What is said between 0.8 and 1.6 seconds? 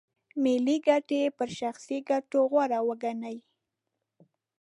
ګټې پر